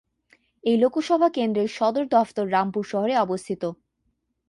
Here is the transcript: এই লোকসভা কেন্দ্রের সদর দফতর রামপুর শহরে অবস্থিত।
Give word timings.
এই 0.63 0.77
লোকসভা 0.77 1.29
কেন্দ্রের 1.29 1.69
সদর 1.69 2.05
দফতর 2.07 2.45
রামপুর 2.47 2.83
শহরে 2.83 3.15
অবস্থিত। 3.17 3.63